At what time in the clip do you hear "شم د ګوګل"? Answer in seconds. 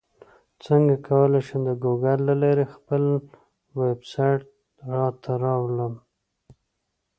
1.47-2.19